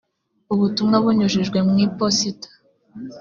ubutumwa 0.53 0.95
bunyujijwe 1.03 1.57
mu 1.67 1.75
iposita 1.85 2.47